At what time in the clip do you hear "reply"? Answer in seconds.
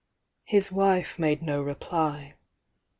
1.61-2.33